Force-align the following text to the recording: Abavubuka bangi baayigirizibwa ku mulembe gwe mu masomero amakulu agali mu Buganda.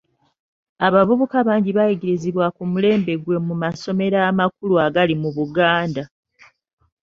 Abavubuka 0.87 1.37
bangi 1.47 1.71
baayigirizibwa 1.77 2.45
ku 2.55 2.63
mulembe 2.71 3.13
gwe 3.23 3.37
mu 3.47 3.55
masomero 3.63 4.17
amakulu 4.29 4.75
agali 4.85 5.13
mu 5.21 5.29
Buganda. 5.37 6.03